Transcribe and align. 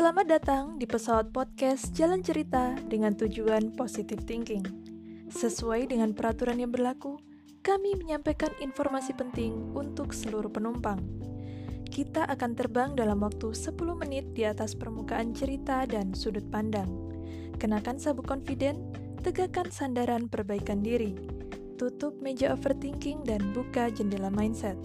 Selamat 0.00 0.32
datang 0.32 0.80
di 0.80 0.88
pesawat 0.88 1.28
podcast 1.28 1.92
Jalan 1.92 2.24
Cerita 2.24 2.72
dengan 2.88 3.12
tujuan 3.12 3.76
positive 3.76 4.24
thinking. 4.24 4.64
Sesuai 5.28 5.92
dengan 5.92 6.16
peraturan 6.16 6.56
yang 6.56 6.72
berlaku, 6.72 7.20
kami 7.60 8.00
menyampaikan 8.00 8.48
informasi 8.64 9.12
penting 9.12 9.76
untuk 9.76 10.16
seluruh 10.16 10.48
penumpang. 10.48 11.04
Kita 11.84 12.24
akan 12.32 12.50
terbang 12.56 12.96
dalam 12.96 13.20
waktu 13.20 13.52
10 13.52 13.76
menit 14.00 14.32
di 14.32 14.48
atas 14.48 14.72
permukaan 14.72 15.36
cerita 15.36 15.84
dan 15.84 16.16
sudut 16.16 16.48
pandang. 16.48 16.88
Kenakan 17.60 18.00
sabuk 18.00 18.24
confident, 18.24 18.80
tegakkan 19.20 19.68
sandaran 19.68 20.32
perbaikan 20.32 20.80
diri, 20.80 21.12
tutup 21.76 22.16
meja 22.24 22.56
overthinking 22.56 23.20
dan 23.28 23.52
buka 23.52 23.92
jendela 23.92 24.32
mindset. 24.32 24.80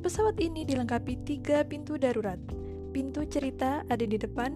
Pesawat 0.00 0.40
ini 0.40 0.64
dilengkapi 0.64 1.28
tiga 1.28 1.60
pintu 1.60 2.00
darurat, 2.00 2.40
Pintu 2.90 3.22
cerita 3.22 3.86
ada 3.86 4.02
di 4.02 4.18
depan, 4.18 4.50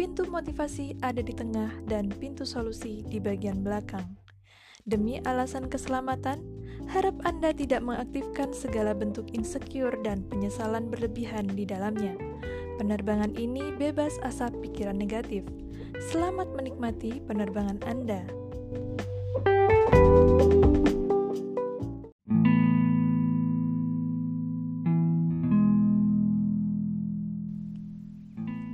pintu 0.00 0.24
motivasi 0.24 0.96
ada 1.04 1.20
di 1.20 1.36
tengah, 1.36 1.68
dan 1.84 2.08
pintu 2.08 2.48
solusi 2.48 3.04
di 3.04 3.20
bagian 3.20 3.60
belakang. 3.60 4.16
Demi 4.88 5.20
alasan 5.24 5.68
keselamatan, 5.68 6.40
harap 6.88 7.16
Anda 7.28 7.52
tidak 7.52 7.84
mengaktifkan 7.84 8.56
segala 8.56 8.96
bentuk 8.96 9.28
insecure 9.36 9.96
dan 10.00 10.24
penyesalan 10.32 10.88
berlebihan 10.88 11.44
di 11.52 11.68
dalamnya. 11.68 12.16
Penerbangan 12.80 13.36
ini 13.36 13.72
bebas 13.76 14.16
asap 14.24 14.64
pikiran 14.64 14.96
negatif. 14.96 15.44
Selamat 16.08 16.52
menikmati 16.56 17.20
penerbangan 17.28 17.84
Anda. 17.84 18.43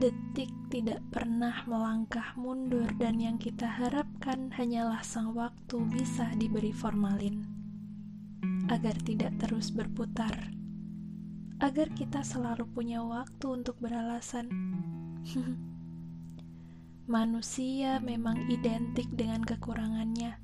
Detik 0.00 0.48
tidak 0.72 1.04
pernah 1.12 1.60
melangkah 1.68 2.32
mundur 2.32 2.88
dan 2.96 3.20
yang 3.20 3.36
kita 3.36 3.68
harapkan 3.68 4.48
hanyalah 4.48 5.04
sang 5.04 5.36
waktu 5.36 5.76
bisa 5.92 6.24
diberi 6.40 6.72
formalin. 6.72 7.44
Agar 8.72 8.96
tidak 9.04 9.36
terus 9.36 9.68
berputar. 9.68 10.32
Agar 11.60 11.92
kita 11.92 12.24
selalu 12.24 12.64
punya 12.72 13.04
waktu 13.04 13.60
untuk 13.60 13.76
beralasan. 13.76 14.48
Manusia 17.04 18.00
memang 18.00 18.48
identik 18.48 19.12
dengan 19.12 19.44
kekurangannya. 19.44 20.40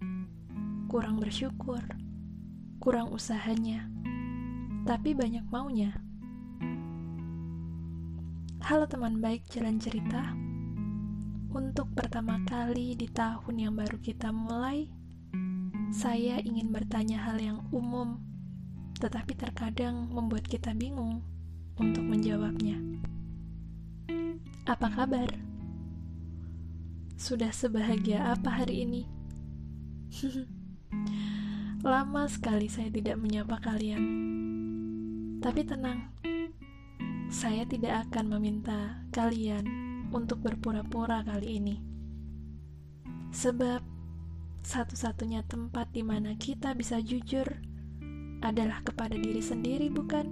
Kurang 0.85 1.17
bersyukur, 1.17 1.81
kurang 2.77 3.09
usahanya, 3.09 3.89
tapi 4.85 5.17
banyak 5.17 5.49
maunya. 5.49 6.06
Halo 8.67 8.83
teman 8.91 9.23
baik 9.23 9.47
jalan 9.47 9.79
cerita 9.79 10.35
Untuk 11.55 11.87
pertama 11.95 12.43
kali 12.51 12.99
di 12.99 13.07
tahun 13.07 13.63
yang 13.63 13.79
baru 13.79 13.95
kita 14.03 14.35
mulai 14.35 14.91
Saya 15.95 16.43
ingin 16.43 16.75
bertanya 16.75 17.31
hal 17.31 17.39
yang 17.39 17.63
umum 17.71 18.19
Tetapi 18.99 19.39
terkadang 19.39 20.11
membuat 20.11 20.51
kita 20.51 20.75
bingung 20.75 21.23
Untuk 21.79 22.03
menjawabnya 22.11 22.83
Apa 24.67 24.91
kabar? 24.91 25.31
Sudah 27.15 27.55
sebahagia 27.55 28.35
apa 28.35 28.51
hari 28.51 28.83
ini? 28.83 29.07
Lama 31.87 32.27
sekali 32.27 32.67
saya 32.67 32.91
tidak 32.91 33.15
menyapa 33.15 33.63
kalian 33.63 34.03
Tapi 35.39 35.63
tenang 35.63 36.11
saya 37.27 37.67
tidak 37.67 38.07
akan 38.09 38.39
meminta 38.39 39.03
kalian 39.11 39.67
untuk 40.15 40.47
berpura-pura 40.47 41.27
kali 41.27 41.59
ini. 41.59 41.83
Sebab 43.35 43.83
satu-satunya 44.63 45.43
tempat 45.47 45.91
di 45.91 46.07
mana 46.07 46.39
kita 46.39 46.75
bisa 46.79 47.03
jujur 47.03 47.47
adalah 48.43 48.83
kepada 48.87 49.19
diri 49.19 49.43
sendiri, 49.43 49.91
bukan? 49.91 50.27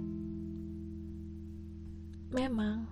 Memang 2.31 2.87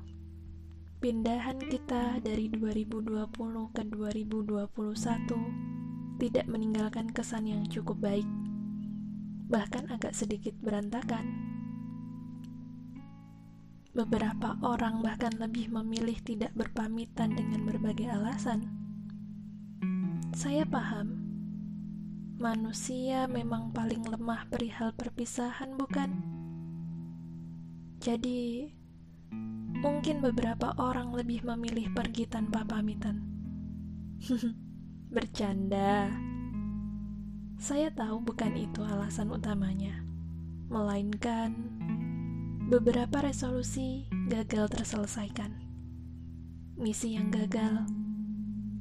pindahan 0.99 1.59
kita 1.59 2.19
dari 2.23 2.47
2020 2.47 3.28
ke 3.75 3.83
2021 3.88 6.19
tidak 6.19 6.45
meninggalkan 6.47 7.11
kesan 7.11 7.47
yang 7.47 7.63
cukup 7.67 7.99
baik, 7.99 8.28
bahkan 9.51 9.83
agak 9.91 10.16
sedikit 10.16 10.55
berantakan 10.63 11.53
Beberapa 13.93 14.57
orang 14.65 15.05
bahkan 15.05 15.37
lebih 15.37 15.69
memilih 15.69 16.17
tidak 16.25 16.49
berpamitan 16.57 17.37
dengan 17.37 17.61
berbagai 17.61 18.09
alasan. 18.09 18.65
Saya 20.33 20.65
paham, 20.65 21.13
manusia 22.41 23.29
memang 23.29 23.69
paling 23.69 24.01
lemah 24.01 24.49
perihal 24.49 24.97
perpisahan, 24.97 25.77
bukan? 25.77 26.09
Jadi, 28.01 28.73
mungkin 29.77 30.25
beberapa 30.25 30.73
orang 30.81 31.13
lebih 31.13 31.45
memilih 31.45 31.93
pergi 31.93 32.25
tanpa 32.25 32.65
pamitan. 32.65 33.21
Bercanda. 35.13 36.09
Saya 37.61 37.93
tahu 37.93 38.25
bukan 38.25 38.57
itu 38.57 38.81
alasan 38.81 39.29
utamanya, 39.29 40.01
melainkan 40.65 41.53
beberapa 42.63 43.19
resolusi 43.19 44.07
gagal 44.31 44.72
terselesaikan. 44.72 45.51
Misi 46.79 47.19
yang 47.19 47.28
gagal, 47.28 47.84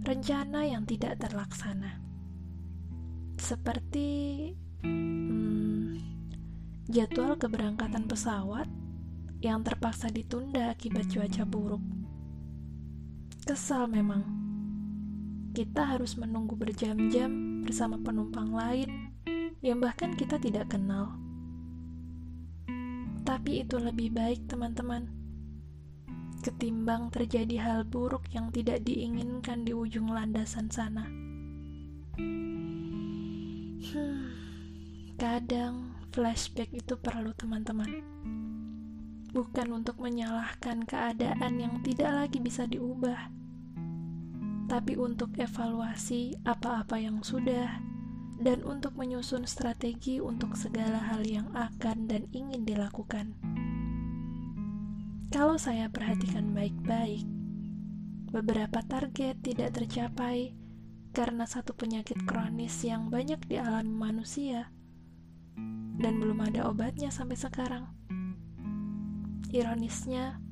rencana 0.06 0.62
yang 0.62 0.86
tidak 0.86 1.18
terlaksana. 1.18 1.98
Seperti 3.42 4.08
hmm, 4.86 5.98
jadwal 6.86 7.34
keberangkatan 7.34 8.06
pesawat 8.06 8.70
yang 9.42 9.66
terpaksa 9.66 10.14
ditunda 10.14 10.70
akibat 10.70 11.10
cuaca 11.10 11.42
buruk. 11.42 11.82
Kesal 13.42 13.90
memang. 13.90 14.22
Kita 15.52 15.84
harus 15.84 16.16
menunggu 16.16 16.56
berjam-jam 16.56 17.60
bersama 17.66 18.00
penumpang 18.00 18.56
lain 18.56 19.12
yang 19.60 19.82
bahkan 19.84 20.16
kita 20.16 20.40
tidak 20.40 20.72
kenal 20.72 21.12
tapi 23.42 23.66
itu 23.66 23.74
lebih 23.74 24.14
baik, 24.14 24.46
teman-teman. 24.46 25.10
Ketimbang 26.46 27.10
terjadi 27.10 27.58
hal 27.58 27.82
buruk 27.82 28.22
yang 28.30 28.54
tidak 28.54 28.86
diinginkan 28.86 29.66
di 29.66 29.74
ujung 29.74 30.14
landasan 30.14 30.70
sana. 30.70 31.10
Hmm, 33.82 34.30
kadang 35.18 35.90
flashback 36.14 36.70
itu 36.70 36.94
perlu, 36.94 37.34
teman-teman. 37.34 37.90
Bukan 39.34 39.74
untuk 39.74 39.98
menyalahkan 39.98 40.86
keadaan 40.86 41.58
yang 41.58 41.82
tidak 41.82 42.14
lagi 42.14 42.38
bisa 42.38 42.70
diubah, 42.70 43.26
tapi 44.70 44.94
untuk 44.94 45.34
evaluasi 45.34 46.38
apa-apa 46.46 46.94
yang 46.94 47.18
sudah 47.26 47.90
dan 48.42 48.66
untuk 48.66 48.98
menyusun 48.98 49.46
strategi 49.46 50.18
untuk 50.18 50.58
segala 50.58 50.98
hal 50.98 51.22
yang 51.22 51.46
akan 51.54 52.10
dan 52.10 52.26
ingin 52.34 52.66
dilakukan. 52.66 53.38
Kalau 55.30 55.56
saya 55.56 55.86
perhatikan 55.88 56.50
baik-baik, 56.50 57.24
beberapa 58.34 58.82
target 58.82 59.38
tidak 59.46 59.78
tercapai 59.78 60.52
karena 61.14 61.46
satu 61.46 61.72
penyakit 61.72 62.18
kronis 62.26 62.82
yang 62.82 63.08
banyak 63.08 63.38
dialami 63.46 63.94
manusia 63.94 64.74
dan 66.02 66.18
belum 66.18 66.42
ada 66.42 66.66
obatnya 66.66 67.14
sampai 67.14 67.38
sekarang. 67.38 67.86
Ironisnya, 69.54 70.42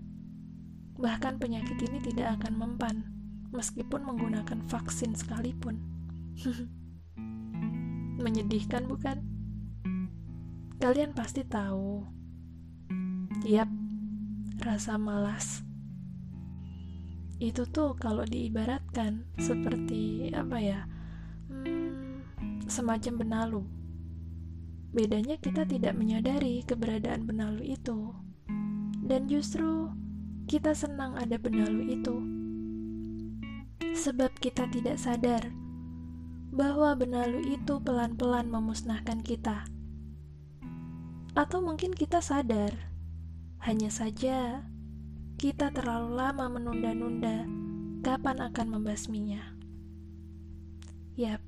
bahkan 0.94 1.42
penyakit 1.42 1.76
ini 1.90 1.98
tidak 2.04 2.38
akan 2.40 2.54
mempan 2.54 2.96
meskipun 3.50 4.06
menggunakan 4.06 4.62
vaksin 4.70 5.18
sekalipun. 5.18 5.82
Menyedihkan 8.20 8.84
bukan? 8.84 9.24
Kalian 10.76 11.16
pasti 11.16 11.40
tahu. 11.40 12.04
Yap, 13.48 13.72
rasa 14.60 15.00
malas. 15.00 15.64
Itu 17.40 17.64
tuh 17.64 17.96
kalau 17.96 18.28
diibaratkan 18.28 19.24
seperti 19.40 20.28
apa 20.36 20.60
ya? 20.60 20.84
Hmm, 21.48 22.20
semacam 22.68 23.24
benalu. 23.24 23.62
Bedanya 24.92 25.40
kita 25.40 25.64
tidak 25.64 25.96
menyadari 25.96 26.60
keberadaan 26.68 27.24
benalu 27.24 27.72
itu. 27.72 28.12
Dan 29.00 29.32
justru 29.32 29.88
kita 30.44 30.76
senang 30.76 31.16
ada 31.16 31.40
benalu 31.40 31.96
itu. 31.96 32.16
Sebab 33.96 34.36
kita 34.44 34.68
tidak 34.68 35.00
sadar 35.00 35.59
bahwa 36.50 36.98
benalu 36.98 37.54
itu 37.54 37.78
pelan-pelan 37.78 38.50
memusnahkan 38.50 39.22
kita. 39.22 39.66
Atau 41.38 41.62
mungkin 41.62 41.94
kita 41.94 42.18
sadar, 42.18 42.74
hanya 43.62 43.88
saja 43.88 44.66
kita 45.38 45.70
terlalu 45.70 46.18
lama 46.18 46.50
menunda-nunda 46.50 47.46
kapan 48.02 48.42
akan 48.50 48.66
membasminya. 48.76 49.56
Yap, 51.14 51.40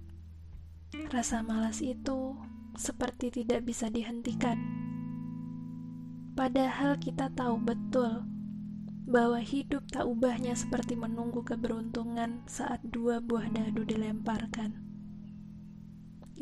rasa 1.10 1.42
malas 1.42 1.82
itu 1.82 2.38
seperti 2.78 3.42
tidak 3.42 3.66
bisa 3.66 3.90
dihentikan. 3.90 4.56
Padahal 6.32 6.96
kita 6.96 7.28
tahu 7.32 7.60
betul 7.60 8.24
bahwa 9.04 9.42
hidup 9.42 9.84
tak 9.92 10.08
ubahnya 10.08 10.56
seperti 10.56 10.96
menunggu 10.96 11.44
keberuntungan 11.44 12.46
saat 12.48 12.80
dua 12.86 13.20
buah 13.20 13.50
dadu 13.52 13.84
dilemparkan. 13.84 14.81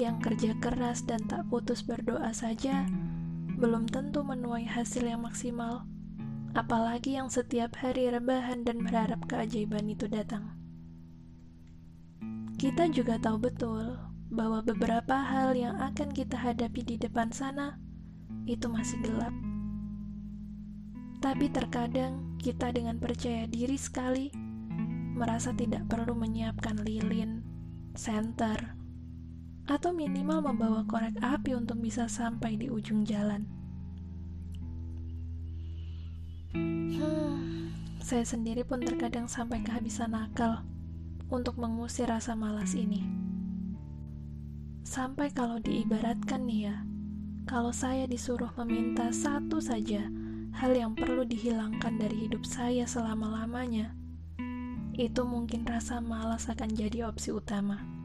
Yang 0.01 0.17
kerja 0.33 0.57
keras 0.65 1.05
dan 1.05 1.21
tak 1.29 1.45
putus 1.53 1.85
berdoa 1.85 2.33
saja 2.33 2.89
belum 3.61 3.85
tentu 3.93 4.25
menuai 4.25 4.65
hasil 4.65 5.05
yang 5.05 5.21
maksimal, 5.21 5.85
apalagi 6.57 7.21
yang 7.21 7.29
setiap 7.29 7.77
hari 7.77 8.09
rebahan 8.09 8.65
dan 8.65 8.81
berharap 8.81 9.21
keajaiban 9.29 9.85
itu 9.93 10.09
datang. 10.09 10.57
Kita 12.57 12.89
juga 12.89 13.21
tahu 13.21 13.45
betul 13.45 14.01
bahwa 14.33 14.65
beberapa 14.65 15.21
hal 15.21 15.53
yang 15.53 15.77
akan 15.77 16.09
kita 16.17 16.41
hadapi 16.41 16.81
di 16.81 16.97
depan 16.97 17.29
sana 17.29 17.77
itu 18.49 18.73
masih 18.73 18.97
gelap. 19.05 19.37
Tapi 21.21 21.53
terkadang 21.53 22.41
kita 22.41 22.73
dengan 22.73 22.97
percaya 22.97 23.45
diri 23.45 23.77
sekali 23.77 24.33
merasa 25.13 25.53
tidak 25.53 25.85
perlu 25.93 26.17
menyiapkan 26.17 26.81
lilin, 26.81 27.45
senter, 27.93 28.80
atau 29.69 29.91
minimal 29.93 30.41
membawa 30.53 30.87
korek 30.87 31.19
api 31.21 31.57
untuk 31.57 31.81
bisa 31.83 32.07
sampai 32.07 32.57
di 32.57 32.73
ujung 32.73 33.05
jalan. 33.05 33.45
Hmm, 36.55 37.71
saya 38.07 38.25
sendiri 38.25 38.63
pun 38.65 38.81
terkadang 38.81 39.29
sampai 39.29 39.61
kehabisan 39.61 40.17
akal 40.17 40.65
untuk 41.31 41.57
mengusir 41.61 42.11
rasa 42.11 42.35
malas 42.35 42.75
ini. 42.75 43.07
Sampai 44.83 45.31
kalau 45.31 45.63
diibaratkan 45.63 46.49
nih 46.49 46.73
ya, 46.73 46.77
kalau 47.47 47.71
saya 47.71 48.11
disuruh 48.11 48.51
meminta 48.59 49.15
satu 49.15 49.63
saja 49.63 50.03
hal 50.51 50.75
yang 50.75 50.99
perlu 50.99 51.23
dihilangkan 51.23 51.95
dari 51.95 52.27
hidup 52.27 52.43
saya 52.43 52.83
selama-lamanya, 52.91 53.95
itu 54.99 55.23
mungkin 55.23 55.63
rasa 55.63 56.03
malas 56.03 56.51
akan 56.51 56.75
jadi 56.75 57.07
opsi 57.07 57.31
utama. 57.31 58.00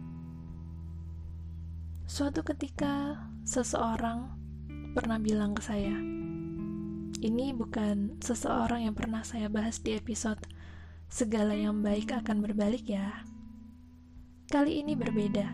Suatu 2.05 2.45
ketika, 2.45 3.17
seseorang 3.41 4.29
pernah 4.93 5.17
bilang 5.17 5.57
ke 5.57 5.65
saya, 5.65 5.97
"Ini 7.17 7.57
bukan 7.57 8.21
seseorang 8.21 8.85
yang 8.85 8.93
pernah 8.93 9.25
saya 9.25 9.49
bahas 9.49 9.81
di 9.81 9.97
episode 9.97 10.37
segala 11.09 11.57
yang 11.57 11.81
baik 11.81 12.13
akan 12.13 12.45
berbalik, 12.45 12.85
ya." 12.85 13.25
Kali 14.53 14.85
ini 14.85 14.93
berbeda. 14.93 15.49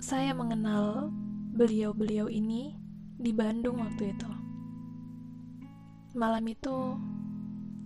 Saya 0.00 0.32
mengenal 0.32 1.12
beliau-beliau 1.52 2.32
ini 2.32 2.72
di 3.20 3.36
Bandung 3.36 3.84
waktu 3.84 4.16
itu. 4.16 4.32
Malam 6.16 6.48
itu, 6.48 6.96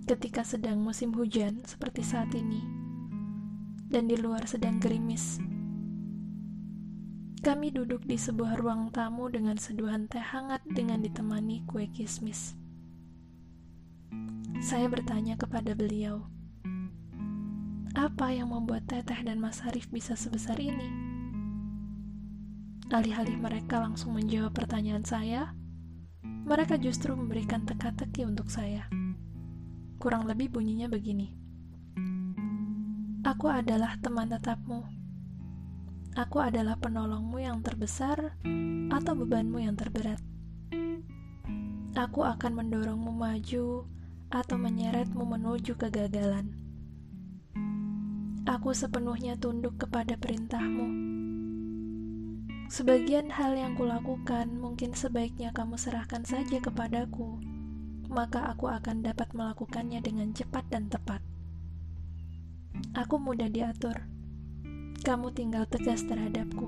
ketika 0.06 0.46
sedang 0.46 0.78
musim 0.78 1.10
hujan 1.10 1.58
seperti 1.66 2.06
saat 2.06 2.30
ini, 2.38 2.62
dan 3.90 4.06
di 4.06 4.14
luar 4.14 4.46
sedang 4.46 4.78
gerimis 4.78 5.42
kami 7.44 7.68
duduk 7.68 8.08
di 8.08 8.16
sebuah 8.16 8.56
ruang 8.56 8.88
tamu 8.88 9.28
dengan 9.28 9.60
seduhan 9.60 10.08
teh 10.08 10.16
hangat 10.16 10.64
dengan 10.64 11.04
ditemani 11.04 11.68
kue 11.68 11.84
kismis. 11.92 12.56
Saya 14.64 14.88
bertanya 14.88 15.36
kepada 15.36 15.76
beliau, 15.76 16.24
apa 17.92 18.32
yang 18.32 18.48
membuat 18.48 18.88
Teteh 18.88 19.28
dan 19.28 19.44
Mas 19.44 19.60
Harif 19.60 19.92
bisa 19.92 20.16
sebesar 20.16 20.56
ini? 20.56 20.88
Alih-alih 22.88 23.36
mereka 23.36 23.76
langsung 23.76 24.16
menjawab 24.16 24.56
pertanyaan 24.56 25.04
saya, 25.04 25.52
mereka 26.48 26.80
justru 26.80 27.12
memberikan 27.12 27.68
teka-teki 27.68 28.24
untuk 28.24 28.48
saya. 28.48 28.88
Kurang 30.00 30.24
lebih 30.24 30.48
bunyinya 30.48 30.88
begini. 30.88 31.28
Aku 33.20 33.52
adalah 33.52 34.00
teman 34.00 34.32
tetapmu 34.32 35.03
Aku 36.14 36.38
adalah 36.38 36.78
penolongmu 36.78 37.42
yang 37.42 37.58
terbesar 37.58 38.38
atau 38.94 39.12
bebanmu 39.18 39.58
yang 39.58 39.74
terberat. 39.74 40.22
Aku 41.98 42.22
akan 42.22 42.54
mendorongmu 42.54 43.10
maju 43.10 43.82
atau 44.30 44.54
menyeretmu 44.54 45.26
menuju 45.26 45.74
kegagalan. 45.74 46.54
Aku 48.46 48.70
sepenuhnya 48.70 49.34
tunduk 49.34 49.74
kepada 49.74 50.14
perintahmu. 50.14 50.86
Sebagian 52.70 53.34
hal 53.34 53.58
yang 53.58 53.74
kulakukan 53.74 54.54
mungkin 54.54 54.94
sebaiknya 54.94 55.50
kamu 55.50 55.74
serahkan 55.74 56.22
saja 56.22 56.62
kepadaku, 56.62 57.42
maka 58.06 58.54
aku 58.54 58.70
akan 58.70 59.02
dapat 59.02 59.34
melakukannya 59.34 59.98
dengan 59.98 60.30
cepat 60.30 60.62
dan 60.70 60.86
tepat. 60.86 61.18
Aku 62.94 63.18
mudah 63.18 63.50
diatur 63.50 64.13
kamu 65.04 65.36
tinggal 65.36 65.68
tegas 65.68 66.00
terhadapku. 66.08 66.64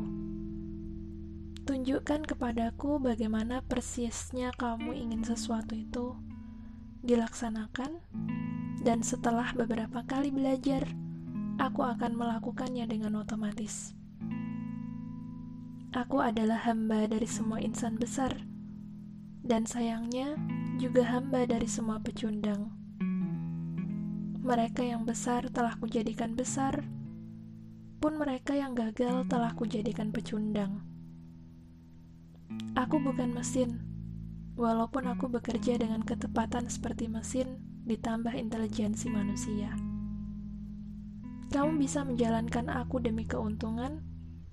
Tunjukkan 1.65 2.29
kepadaku 2.29 3.01
bagaimana 3.01 3.65
persisnya 3.65 4.53
kamu 4.61 4.93
ingin 4.93 5.25
sesuatu 5.25 5.73
itu 5.73 6.13
dilaksanakan, 7.01 7.97
dan 8.85 9.01
setelah 9.01 9.57
beberapa 9.57 10.05
kali 10.05 10.29
belajar, 10.29 10.85
aku 11.57 11.81
akan 11.81 12.13
melakukannya 12.13 12.85
dengan 12.85 13.25
otomatis. 13.25 13.97
Aku 15.97 16.21
adalah 16.21 16.61
hamba 16.69 17.09
dari 17.09 17.25
semua 17.25 17.65
insan 17.65 17.97
besar, 17.97 18.37
dan 19.41 19.65
sayangnya 19.65 20.37
juga 20.77 21.09
hamba 21.09 21.49
dari 21.49 21.65
semua 21.65 22.05
pecundang. 22.05 22.69
Mereka 24.45 24.85
yang 24.85 25.09
besar 25.09 25.49
telah 25.49 25.73
kujadikan 25.81 26.37
besar, 26.37 26.85
pun 27.97 28.21
mereka 28.21 28.53
yang 28.53 28.77
gagal 28.77 29.25
telah 29.29 29.53
kujadikan 29.57 30.13
pecundang. 30.13 30.85
Aku 32.77 33.01
bukan 33.01 33.33
mesin, 33.33 33.81
walaupun 34.55 35.09
aku 35.09 35.33
bekerja 35.33 35.81
dengan 35.81 36.05
ketepatan 36.05 36.69
seperti 36.69 37.09
mesin 37.09 37.61
ditambah 37.89 38.33
intelijensi 38.37 39.09
manusia. 39.09 39.73
Kamu 41.53 41.79
bisa 41.79 42.03
menjalankan 42.03 42.69
aku 42.69 43.01
demi 43.01 43.25
keuntungan 43.25 44.03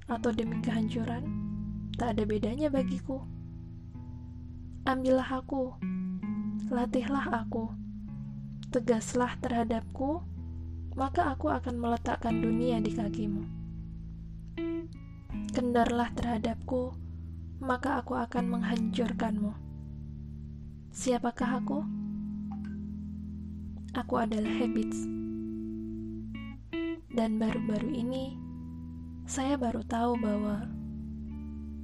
atau 0.07 0.29
demi 0.31 0.61
kehancuran, 0.61 1.25
tak 1.97 2.15
ada 2.15 2.23
bedanya 2.23 2.69
bagiku. 2.69 3.25
Ambillah 4.83 5.41
aku, 5.41 5.73
latihlah 6.69 7.43
aku, 7.43 7.71
tegaslah 8.69 9.35
terhadapku, 9.39 10.21
maka 10.93 11.33
aku 11.33 11.49
akan 11.49 11.81
meletakkan 11.81 12.37
dunia 12.37 12.77
di 12.77 12.93
kakimu. 12.93 13.43
Kendarlah 15.49 16.13
terhadapku, 16.13 16.93
maka 17.57 17.97
aku 18.01 18.13
akan 18.13 18.45
menghancurkanmu. 18.53 19.53
Siapakah 20.93 21.57
aku? 21.57 21.79
Aku 23.97 24.13
adalah 24.21 24.53
habits. 24.53 25.09
Dan 27.13 27.37
baru-baru 27.41 27.89
ini, 27.93 28.37
saya 29.25 29.57
baru 29.57 29.81
tahu 29.85 30.17
bahwa 30.17 30.69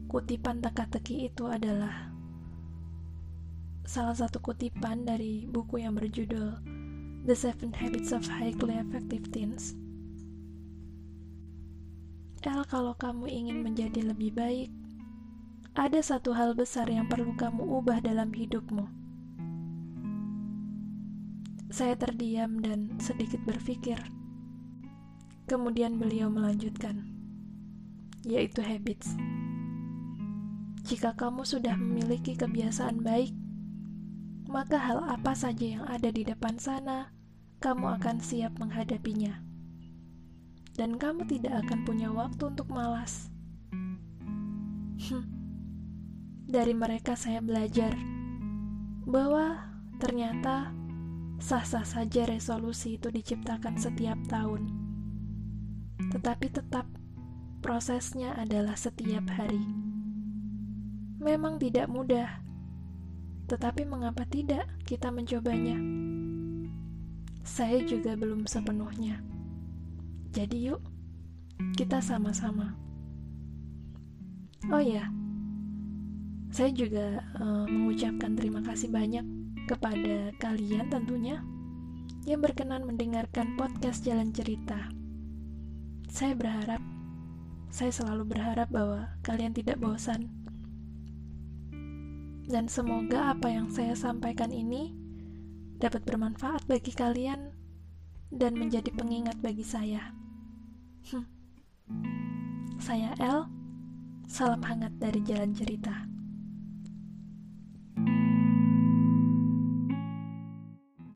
kutipan 0.10 0.62
teka-teki 0.62 1.30
itu 1.30 1.46
adalah 1.50 2.10
salah 3.86 4.14
satu 4.14 4.38
kutipan 4.42 5.06
dari 5.06 5.50
buku 5.50 5.82
yang 5.82 5.98
berjudul 5.98 6.69
The 7.30 7.38
Seven 7.38 7.78
Habits 7.78 8.10
of 8.10 8.26
Highly 8.26 8.82
Effective 8.82 9.30
Teens. 9.30 9.78
El, 12.42 12.66
kalau 12.66 12.98
kamu 12.98 13.30
ingin 13.30 13.62
menjadi 13.62 14.02
lebih 14.02 14.34
baik, 14.34 14.74
ada 15.78 16.02
satu 16.02 16.34
hal 16.34 16.58
besar 16.58 16.90
yang 16.90 17.06
perlu 17.06 17.38
kamu 17.38 17.62
ubah 17.62 18.02
dalam 18.02 18.34
hidupmu. 18.34 18.90
Saya 21.70 21.94
terdiam 22.02 22.66
dan 22.66 22.98
sedikit 22.98 23.46
berpikir. 23.46 24.02
Kemudian 25.46 26.02
beliau 26.02 26.34
melanjutkan, 26.34 27.14
yaitu 28.26 28.66
habits. 28.66 29.14
Jika 30.82 31.14
kamu 31.14 31.46
sudah 31.46 31.78
memiliki 31.78 32.34
kebiasaan 32.34 33.06
baik, 33.06 33.38
maka 34.50 34.82
hal 34.82 35.06
apa 35.06 35.38
saja 35.38 35.78
yang 35.78 35.86
ada 35.86 36.10
di 36.10 36.26
depan 36.26 36.58
sana, 36.58 37.19
kamu 37.60 38.00
akan 38.00 38.18
siap 38.24 38.56
menghadapinya. 38.60 39.40
Dan 40.76 40.96
kamu 40.96 41.28
tidak 41.28 41.68
akan 41.68 41.84
punya 41.84 42.12
waktu 42.12 42.44
untuk 42.50 42.72
malas. 42.72 43.28
Dari 46.56 46.74
mereka 46.74 47.20
saya 47.20 47.44
belajar 47.44 47.96
bahwa 49.06 49.60
ternyata 50.00 50.80
Sah-sah 51.40 51.88
saja 51.88 52.28
resolusi 52.28 53.00
itu 53.00 53.08
diciptakan 53.08 53.80
setiap 53.80 54.20
tahun, 54.28 54.68
tetapi 56.12 56.52
tetap 56.52 56.84
prosesnya 57.64 58.36
adalah 58.36 58.76
setiap 58.76 59.24
hari. 59.32 59.64
Memang 61.24 61.56
tidak 61.56 61.88
mudah, 61.88 62.44
tetapi 63.48 63.88
mengapa 63.88 64.28
tidak 64.28 64.68
kita 64.84 65.16
mencobanya? 65.16 65.80
Saya 67.44 67.82
juga 67.84 68.14
belum 68.16 68.46
sepenuhnya. 68.46 69.24
Jadi, 70.32 70.72
yuk 70.72 70.82
kita 71.76 72.00
sama-sama. 72.00 72.76
Oh 74.72 74.80
ya, 74.80 75.12
saya 76.50 76.72
juga 76.72 77.24
uh, 77.40 77.68
mengucapkan 77.68 78.36
terima 78.36 78.64
kasih 78.64 78.92
banyak 78.92 79.24
kepada 79.68 80.34
kalian 80.42 80.88
tentunya 80.90 81.44
yang 82.28 82.42
berkenan 82.42 82.84
mendengarkan 82.84 83.56
podcast 83.56 84.04
Jalan 84.04 84.32
Cerita. 84.32 84.90
Saya 86.10 86.34
berharap, 86.34 86.82
saya 87.70 87.92
selalu 87.94 88.34
berharap 88.34 88.68
bahwa 88.74 89.14
kalian 89.22 89.54
tidak 89.54 89.78
bosan. 89.78 90.32
Dan 92.50 92.66
semoga 92.66 93.38
apa 93.38 93.46
yang 93.46 93.70
saya 93.70 93.94
sampaikan 93.94 94.50
ini 94.50 94.90
dapat 95.80 96.04
bermanfaat 96.04 96.68
bagi 96.68 96.92
kalian 96.92 97.56
dan 98.30 98.60
menjadi 98.60 98.92
pengingat 98.92 99.40
bagi 99.40 99.64
saya. 99.64 100.12
Hm. 101.10 101.26
Saya 102.86 103.12
El, 103.20 103.44
salam 104.28 104.64
hangat 104.64 104.96
dari 105.00 105.20
Jalan 105.24 105.52
Cerita. 105.52 106.09